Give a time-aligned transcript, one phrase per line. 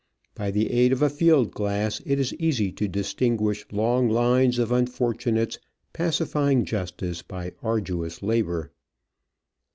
[0.33, 4.57] By the aid of a field glass, it is easy to dis tinguish long lines
[4.57, 5.59] of unfortunates
[5.93, 8.71] pacifying justice by arduous labour.